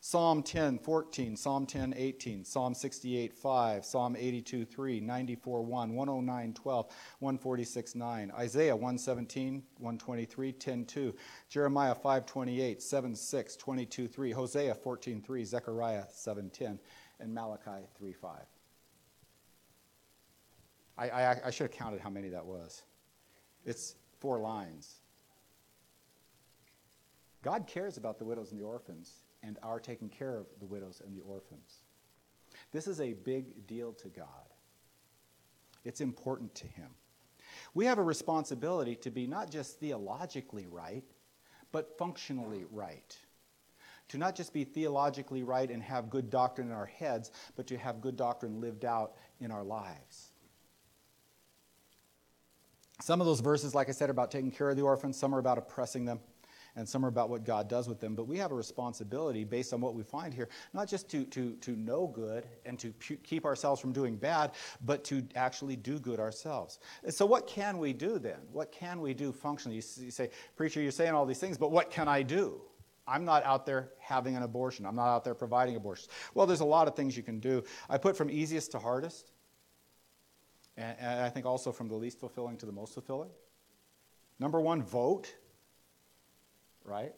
[0.00, 3.84] 29, 12, 31, 17, 31, 21, Psalm 10, 14, Psalm 10, 18, Psalm 68, 5,
[3.84, 6.86] Psalm 82, 3, 94, 1, 109, 12,
[7.18, 11.14] 146, 9, Isaiah 117, 123, 10, 2,
[11.48, 16.78] Jeremiah 5, 28, 7, 6, 22, 3, Hosea 14, 3, Zechariah 7, 10,
[17.20, 18.30] and Malachi 3, 5.
[20.96, 22.82] I, I, I should have counted how many that was.
[23.64, 24.96] It's four lines.
[27.42, 31.00] God cares about the widows and the orphans and are taking care of the widows
[31.04, 31.82] and the orphans.
[32.72, 34.26] This is a big deal to God.
[35.84, 36.88] It's important to Him.
[37.74, 41.04] We have a responsibility to be not just theologically right,
[41.72, 43.16] but functionally right.
[44.08, 47.76] To not just be theologically right and have good doctrine in our heads, but to
[47.76, 50.30] have good doctrine lived out in our lives.
[53.00, 55.34] Some of those verses, like I said, are about taking care of the orphans, some
[55.34, 56.20] are about oppressing them
[56.78, 58.14] and some are about what God does with them.
[58.14, 61.54] But we have a responsibility based on what we find here, not just to, to,
[61.56, 64.52] to know good and to pu- keep ourselves from doing bad,
[64.84, 66.78] but to actually do good ourselves.
[67.02, 68.38] And so, what can we do then?
[68.52, 69.82] What can we do functionally?
[69.98, 72.60] You, say, Preacher, you're saying all these things, but what can I do?
[73.08, 74.86] I'm not out there having an abortion.
[74.86, 76.10] I'm not out there providing abortions.
[76.34, 77.64] Well, there's a lot of things you can do.
[77.90, 79.32] I put from easiest to hardest,
[80.76, 83.30] and, and I think also from the least fulfilling to the most fulfilling.
[84.38, 85.34] Number one, vote
[86.88, 87.12] right?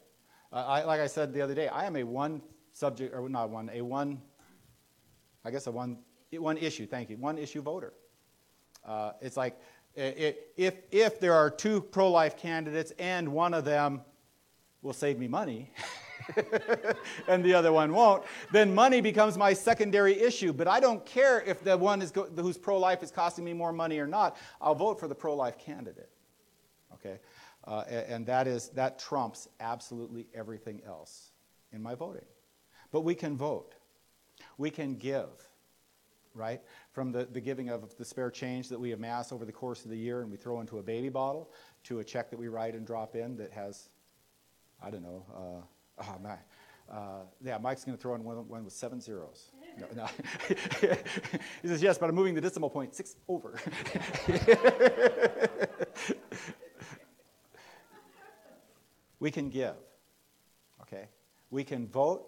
[0.51, 2.41] Uh, I, like I said the other day, I am a one
[2.73, 4.21] subject, or not one, a one,
[5.45, 5.97] I guess a one,
[6.31, 7.93] one issue, thank you, one issue voter.
[8.85, 9.57] Uh, it's like
[9.95, 14.01] it, if, if there are two pro life candidates and one of them
[14.81, 15.71] will save me money,
[17.27, 20.53] and the other one won't, then money becomes my secondary issue.
[20.53, 23.53] But I don't care if the one is go- who's pro life is costing me
[23.53, 24.37] more money or not.
[24.59, 26.09] I'll vote for the pro life candidate.
[26.93, 27.19] Okay?
[27.65, 31.31] Uh, and that is that trumps absolutely everything else
[31.71, 32.25] in my voting.
[32.91, 33.75] But we can vote.
[34.57, 35.29] We can give,
[36.33, 36.61] right?
[36.91, 39.91] From the, the giving of the spare change that we amass over the course of
[39.91, 41.51] the year and we throw into a baby bottle
[41.83, 43.89] to a check that we write and drop in that has,
[44.83, 46.37] I don't know, uh, oh my,
[46.91, 49.51] uh, yeah, Mike's going to throw in one, one with seven zeros.
[49.79, 50.07] No, no.
[51.61, 53.57] he says, yes, but I'm moving the decimal point six over.
[59.21, 59.75] we can give.
[60.81, 61.07] Okay?
[61.51, 62.25] We can vote,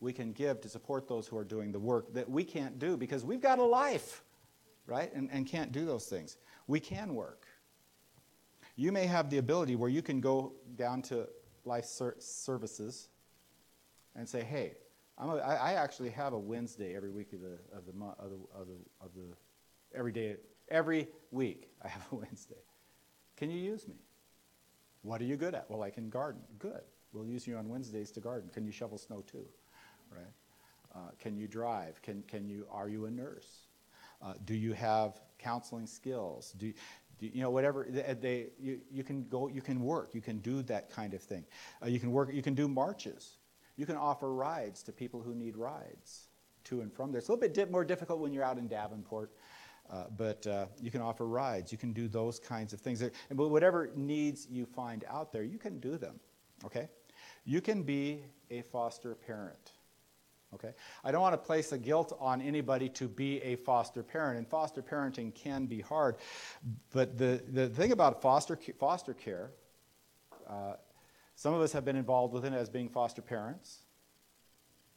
[0.00, 2.96] we can give to support those who are doing the work that we can't do
[2.96, 4.24] because we've got a life,
[4.86, 5.14] right?
[5.14, 6.38] And, and can't do those things.
[6.66, 7.46] We can work.
[8.74, 11.28] You may have the ability where you can go down to
[11.64, 13.10] life ser- services
[14.16, 14.76] and say, hey,
[15.18, 18.30] I'm a, I, I actually have a Wednesday every week of the, of the, of
[18.30, 19.36] the, of the, of the
[19.94, 20.36] every day,
[20.70, 22.62] every week I have a Wednesday.
[23.36, 23.96] Can you use me?
[25.02, 25.70] What are you good at?
[25.70, 26.42] Well, I can garden.
[26.58, 26.82] Good.
[27.12, 28.50] We'll use you on Wednesdays to garden.
[28.52, 29.46] Can you shovel snow too?
[30.10, 30.22] Right?
[30.94, 32.00] Uh, can you drive?
[32.02, 33.66] Can, can you, are you a nurse?
[34.22, 36.52] Uh, do you have counseling skills?
[36.58, 36.72] Do,
[37.20, 40.38] do you know whatever they, they, you, you can go you can work you can
[40.38, 41.44] do that kind of thing
[41.82, 43.36] uh, you can work you can do marches
[43.76, 46.28] you can offer rides to people who need rides
[46.64, 48.66] to and from there it's a little bit di- more difficult when you're out in
[48.66, 49.32] davenport
[49.90, 51.72] uh, but uh, you can offer rides.
[51.72, 53.02] You can do those kinds of things.
[53.02, 56.20] And but whatever needs you find out there, you can do them.
[56.64, 56.88] Okay?
[57.44, 59.72] You can be a foster parent.
[60.54, 60.72] Okay?
[61.02, 64.46] I don't want to place a guilt on anybody to be a foster parent, and
[64.48, 66.16] foster parenting can be hard.
[66.92, 69.50] But the, the thing about foster, foster care,
[70.48, 70.74] uh,
[71.34, 73.78] some of us have been involved with it as being foster parents,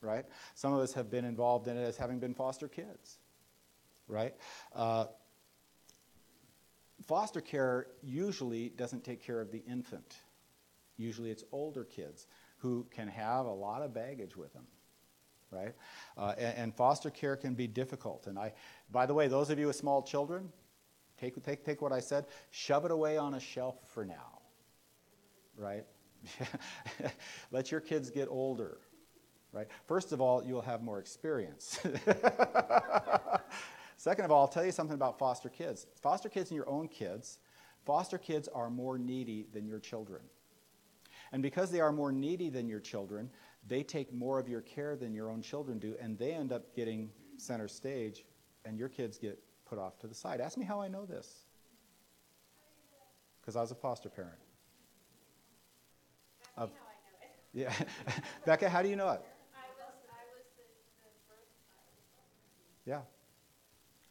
[0.01, 0.25] right?
[0.53, 3.17] Some of us have been involved in it as having been foster kids
[4.07, 4.33] right?
[4.75, 5.05] Uh,
[7.05, 10.15] foster care usually doesn't take care of the infant.
[10.97, 14.65] Usually it's older kids who can have a lot of baggage with them,
[15.51, 15.73] right?
[16.17, 18.27] Uh, and, and, foster care can be difficult.
[18.27, 18.53] And I,
[18.91, 20.49] by the way, those of you with small children,
[21.19, 24.39] take, take, take what I said, shove it away on a shelf for now,
[25.57, 25.83] right?
[27.51, 28.77] Let your kids get older,
[29.51, 29.67] right?
[29.85, 31.79] First of all, you'll have more experience.
[34.03, 35.87] Second of all, I'll tell you something about foster kids.
[36.01, 37.39] Foster kids and your own kids,
[37.85, 40.23] foster kids are more needy than your children.
[41.31, 43.29] And because they are more needy than your children,
[43.65, 46.75] they take more of your care than your own children do, and they end up
[46.75, 48.25] getting center stage,
[48.65, 50.41] and your kids get put off to the side.
[50.41, 51.45] Ask me how I know this.
[53.39, 54.39] Because I was a foster parent.
[56.57, 56.71] Of,
[57.53, 57.71] yeah.
[58.45, 59.21] Becca, how do you know it?
[59.21, 60.63] I was, I was the,
[62.85, 62.91] the.
[62.91, 62.99] Yeah.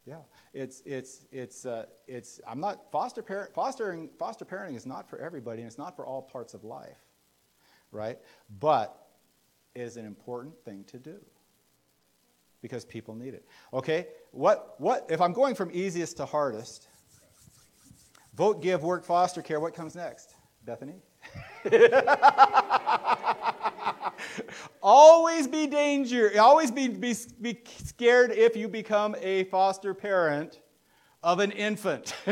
[0.05, 0.17] Yeah,
[0.53, 2.41] it's it's it's uh, it's.
[2.47, 3.53] I'm not foster parent.
[3.53, 6.97] Fostering foster parenting is not for everybody, and it's not for all parts of life
[7.93, 8.17] right?
[8.59, 9.07] But
[9.75, 11.15] it is an important thing to do
[12.61, 13.45] because people need it.
[13.73, 16.87] Okay, what, what, if I'm going from easiest to hardest,
[18.35, 20.33] vote, give, work, foster care, what comes next?
[20.65, 20.95] Bethany?
[24.81, 30.61] always be danger, always be, be, be scared if you become a foster parent
[31.21, 32.15] of an infant.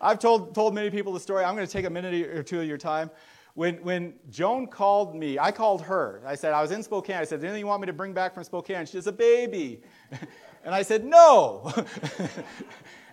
[0.00, 1.44] I've told, told many people the story.
[1.44, 3.10] I'm going to take a minute or two of your time.
[3.54, 6.22] When, when Joan called me, I called her.
[6.26, 7.16] I said, I was in Spokane.
[7.16, 8.86] I said, anything you want me to bring back from Spokane?
[8.86, 9.82] She says, a baby.
[10.64, 11.72] and I said, no.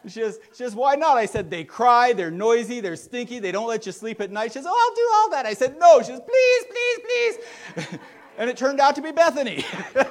[0.05, 1.17] She, says, she says, why not?
[1.17, 4.51] I said, they cry, they're noisy, they're stinky, they don't let you sleep at night.
[4.51, 5.45] She says, oh, I'll do all that.
[5.45, 5.99] I said, no.
[5.99, 7.37] She says, please, please, please.
[8.37, 9.65] and it turned out to be Bethany.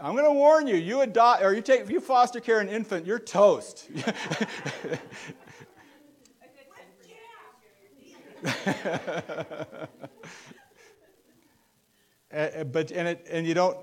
[0.00, 3.04] I'm going to warn you, you adopt or you take you foster care an infant,
[3.04, 3.90] you're toast.
[12.72, 13.76] but and it and you don't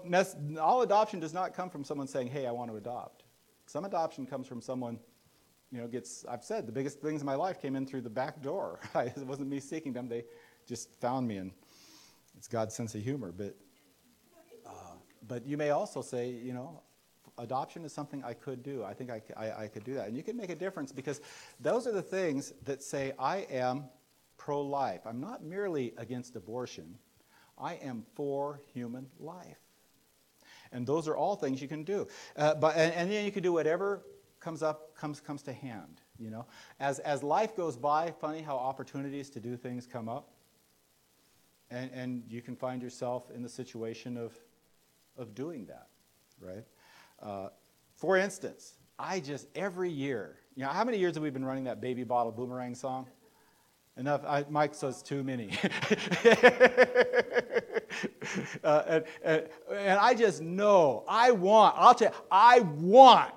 [0.57, 3.23] all adoption does not come from someone saying, "Hey, I want to adopt."
[3.65, 4.99] Some adoption comes from someone
[5.75, 8.09] you know, gets, I've said, the biggest things in my life came in through the
[8.09, 8.79] back door.
[8.95, 10.23] it wasn't me seeking them, they
[10.65, 11.51] just found me, and
[12.37, 13.33] it's God's sense of humor.
[13.35, 13.57] But,
[14.65, 14.71] uh,
[15.27, 16.81] but you may also say, you know,
[17.37, 18.85] adoption is something I could do.
[18.85, 20.07] I think I, I, I could do that.
[20.07, 21.19] And you can make a difference because
[21.59, 23.83] those are the things that say, I am
[24.45, 25.01] pro life.
[25.07, 26.99] I'm not merely against abortion,
[27.57, 29.57] I am for human life.
[30.71, 32.07] And those are all things you can do.
[32.37, 34.03] Uh, but, and, and then you can do whatever
[34.39, 36.45] comes up comes comes to hand you know
[36.79, 40.29] as as life goes by funny how opportunities to do things come up
[41.71, 44.37] and and you can find yourself in the situation of
[45.17, 45.87] of doing that
[46.39, 46.63] right
[47.23, 47.47] uh,
[47.95, 51.63] for instance i just every year you know how many years have we been running
[51.63, 53.07] that baby bottle boomerang song
[53.97, 54.21] enough.
[54.25, 55.51] I, mike says too many.
[58.63, 63.33] Uh, and, and, and i just know i want i'll tell you i want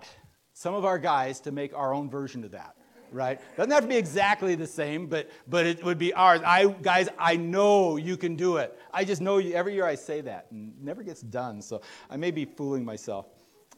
[0.53, 2.75] some of our guys to make our own version of that
[3.13, 3.41] right?
[3.57, 6.41] Doesn't have to be exactly the same but but it would be ours.
[6.45, 8.79] I guys i know you can do it.
[8.93, 12.17] I just know you every year i say that and never gets done so i
[12.17, 13.27] may be fooling myself.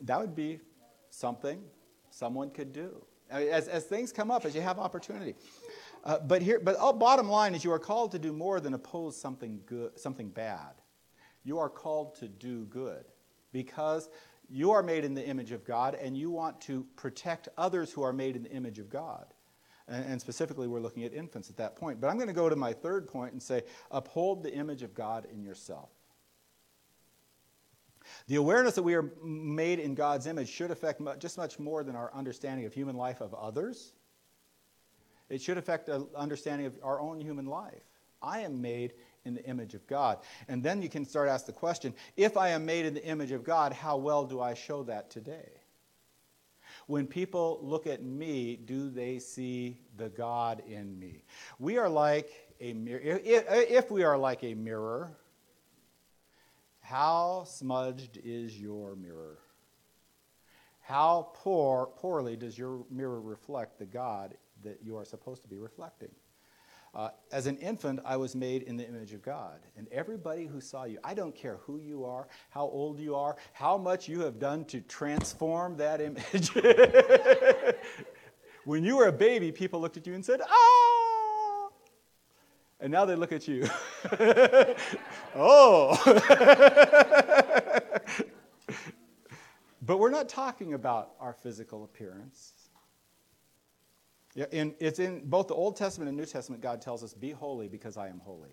[0.02, 0.60] That would be
[1.10, 1.62] something
[2.10, 3.04] someone could do.
[3.30, 5.36] As, as things come up as you have opportunity
[6.04, 8.74] uh, but here but oh, bottom line is you are called to do more than
[8.74, 10.72] oppose something good something bad
[11.44, 13.04] you are called to do good
[13.52, 14.08] because
[14.50, 18.02] you are made in the image of God, and you want to protect others who
[18.02, 19.26] are made in the image of God.
[19.86, 22.00] And, and specifically, we're looking at infants at that point.
[22.00, 24.92] But I'm going to go to my third point and say uphold the image of
[24.92, 25.90] God in yourself.
[28.26, 31.94] The awareness that we are made in God's image should affect just much more than
[31.94, 33.92] our understanding of human life of others.
[35.30, 37.82] It should affect an understanding of our own human life.
[38.20, 38.92] I am made
[39.24, 40.18] in the image of God.
[40.48, 43.30] And then you can start ask the question if I am made in the image
[43.30, 45.48] of God, how well do I show that today?
[46.86, 51.24] When people look at me, do they see the God in me?
[51.58, 53.00] We are like a mirror.
[53.02, 55.16] If we are like a mirror,
[56.80, 59.38] how smudged is your mirror?
[60.80, 65.58] How poor, poorly does your mirror reflect the God that you are supposed to be
[65.58, 66.10] reflecting?
[66.92, 69.60] Uh, as an infant, I was made in the image of God.
[69.76, 73.36] And everybody who saw you, I don't care who you are, how old you are,
[73.52, 76.50] how much you have done to transform that image.
[78.64, 81.70] when you were a baby, people looked at you and said, Oh!
[82.80, 83.68] And now they look at you.
[85.36, 85.96] oh.
[89.82, 92.54] but we're not talking about our physical appearance.
[94.36, 97.68] In, it's in both the Old Testament and New Testament, God tells us, Be holy
[97.68, 98.50] because I am holy.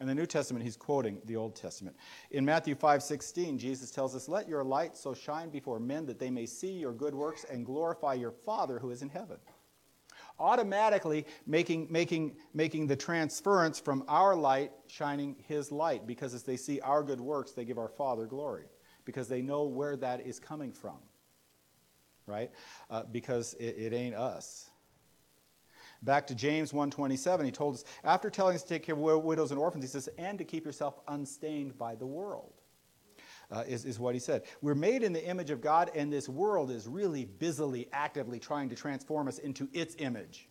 [0.00, 1.96] In the New Testament, he's quoting the Old Testament.
[2.32, 6.18] In Matthew 5 16, Jesus tells us, Let your light so shine before men that
[6.18, 9.38] they may see your good works and glorify your Father who is in heaven.
[10.38, 16.56] Automatically making, making, making the transference from our light shining his light, because as they
[16.56, 18.64] see our good works, they give our Father glory,
[19.04, 20.98] because they know where that is coming from.
[22.26, 22.50] Right?
[22.90, 24.70] Uh, because it, it ain't us.
[26.04, 29.50] Back to James 1:27, he told us, after telling us to take care of widows
[29.50, 32.52] and orphans, he says, and to keep yourself unstained by the world.
[33.50, 34.42] Uh, is, is what he said.
[34.62, 38.70] We're made in the image of God, and this world is really busily, actively trying
[38.70, 40.48] to transform us into its image.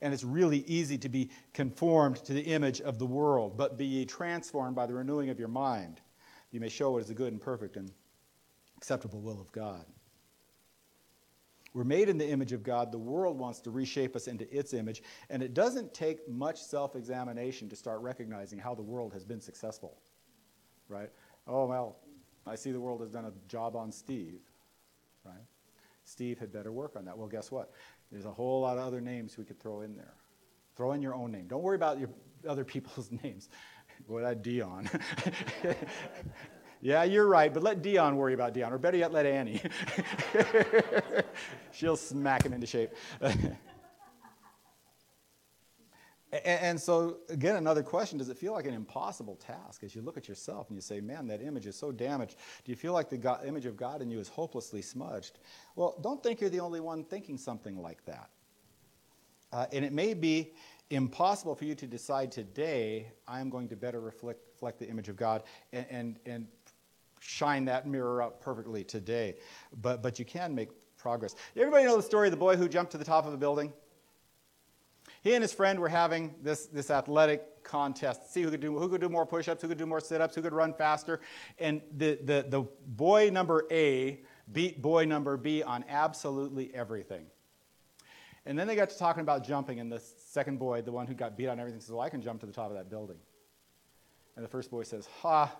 [0.00, 3.86] And it's really easy to be conformed to the image of the world, but be
[3.86, 6.00] ye transformed by the renewing of your mind.
[6.50, 7.92] You may show what is the good and perfect and
[8.76, 9.84] acceptable will of God.
[11.72, 12.90] We're made in the image of God.
[12.90, 16.96] The world wants to reshape us into its image, and it doesn't take much self
[16.96, 19.96] examination to start recognizing how the world has been successful.
[20.88, 21.10] Right?
[21.46, 21.96] Oh, well,
[22.46, 24.40] I see the world has done a job on Steve.
[25.24, 25.44] Right?
[26.04, 27.16] Steve had better work on that.
[27.16, 27.72] Well, guess what?
[28.10, 30.14] There's a whole lot of other names we could throw in there.
[30.76, 31.46] Throw in your own name.
[31.46, 32.10] Don't worry about your
[32.48, 33.48] other people's names.
[34.08, 34.88] Boy, that Dion.
[36.82, 39.60] Yeah, you're right, but let Dion worry about Dion, or better yet, let Annie.
[41.72, 42.90] She'll smack him into shape.
[46.44, 50.16] and so, again, another question does it feel like an impossible task as you look
[50.16, 52.36] at yourself and you say, man, that image is so damaged?
[52.64, 55.38] Do you feel like the God, image of God in you is hopelessly smudged?
[55.76, 58.30] Well, don't think you're the only one thinking something like that.
[59.52, 60.52] Uh, and it may be
[60.90, 65.16] impossible for you to decide today, I'm going to better reflect, reflect the image of
[65.16, 66.46] God and, and, and
[67.20, 69.36] shine that mirror up perfectly today,
[69.80, 71.34] but, but you can make progress.
[71.56, 73.72] Everybody know the story of the boy who jumped to the top of a building?
[75.22, 78.32] He and his friend were having this, this athletic contest.
[78.32, 80.42] See who could do who could do more push-ups, who could do more sit-ups, who
[80.42, 81.20] could run faster.
[81.58, 87.26] And the, the, the boy number A beat boy number B on absolutely everything.
[88.46, 91.12] And then they got to talking about jumping, and the second boy, the one who
[91.12, 93.18] got beat on everything, says, Well, I can jump to the top of that building.
[94.36, 95.54] And the first boy says, Ha,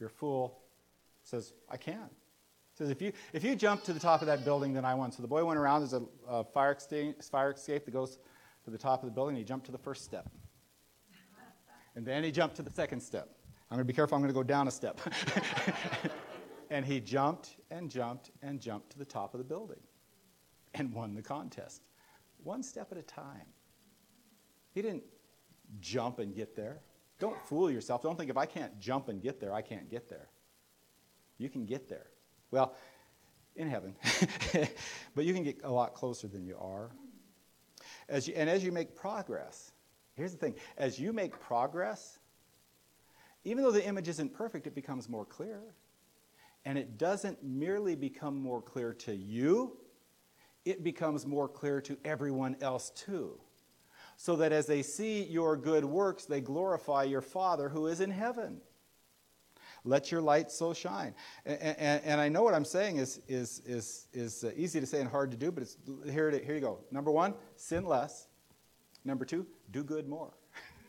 [0.00, 0.58] you're a fool
[1.28, 2.08] says, I can.
[2.74, 5.12] says, if you, if you jump to the top of that building, then I won.
[5.12, 5.80] So the boy went around.
[5.82, 6.76] There's a, a fire,
[7.30, 8.18] fire escape that goes
[8.64, 9.36] to the top of the building.
[9.36, 10.28] He jumped to the first step.
[11.94, 13.28] And then he jumped to the second step.
[13.70, 14.16] I'm going to be careful.
[14.16, 15.00] I'm going to go down a step.
[16.70, 19.80] and he jumped and jumped and jumped to the top of the building
[20.74, 21.82] and won the contest.
[22.42, 23.46] One step at a time.
[24.72, 25.02] He didn't
[25.80, 26.80] jump and get there.
[27.18, 28.02] Don't fool yourself.
[28.02, 30.28] Don't think if I can't jump and get there, I can't get there.
[31.38, 32.06] You can get there.
[32.50, 32.74] Well,
[33.58, 33.94] in heaven.
[35.14, 36.90] but you can get a lot closer than you are.
[38.08, 39.72] As you, and as you make progress,
[40.14, 42.18] here's the thing as you make progress,
[43.44, 45.60] even though the image isn't perfect, it becomes more clear.
[46.64, 49.76] And it doesn't merely become more clear to you,
[50.64, 53.40] it becomes more clear to everyone else too.
[54.16, 58.10] So that as they see your good works, they glorify your Father who is in
[58.10, 58.60] heaven.
[59.88, 61.14] Let your light so shine.
[61.46, 64.86] And, and, and, I know what I'm saying is, is, is, is uh, easy to
[64.86, 66.80] say and hard to do, but it's, here, here you go.
[66.90, 68.28] Number one, sin less.
[69.06, 70.34] Number two, do good more.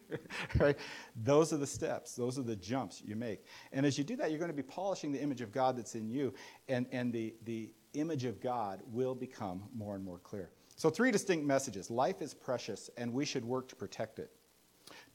[0.60, 0.78] right?
[1.24, 3.46] Those are the steps, those are the jumps you make.
[3.72, 5.96] And as you do that, you're going to be polishing the image of God that's
[5.96, 6.34] in you,
[6.68, 10.52] and, and the, the image of God will become more and more clear.
[10.76, 14.32] So, three distinct messages life is precious, and we should work to protect it.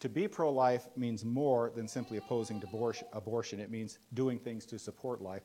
[0.00, 2.62] To be pro life means more than simply opposing
[3.12, 5.42] abortion, it means doing things to support life.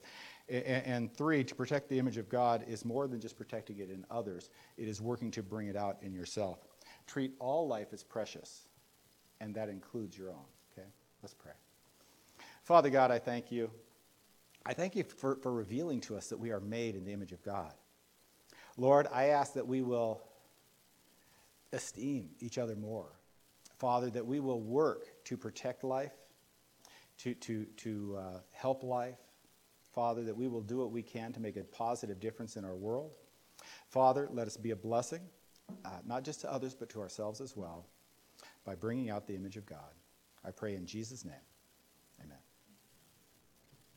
[0.49, 4.05] And three, to protect the image of God is more than just protecting it in
[4.09, 6.59] others, it is working to bring it out in yourself.
[7.05, 8.67] Treat all life as precious,
[9.39, 10.45] and that includes your own.
[10.73, 10.87] Okay?
[11.21, 11.53] Let's pray.
[12.63, 13.69] Father God, I thank you.
[14.65, 17.31] I thank you for, for revealing to us that we are made in the image
[17.31, 17.73] of God.
[18.77, 20.21] Lord, I ask that we will
[21.71, 23.18] esteem each other more
[23.79, 26.11] Father, that we will work to protect life,
[27.19, 29.17] to, to, to uh, help life.
[29.93, 32.75] Father, that we will do what we can to make a positive difference in our
[32.75, 33.11] world.
[33.87, 35.21] Father, let us be a blessing,
[35.85, 37.87] uh, not just to others, but to ourselves as well,
[38.65, 39.93] by bringing out the image of God.
[40.45, 41.48] I pray in Jesus' name.